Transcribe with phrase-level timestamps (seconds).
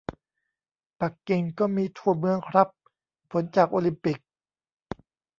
[1.01, 2.67] ปักกิ่งก็มีทั่วเมืองครับ
[3.31, 4.19] ผลจากโอลิมปิก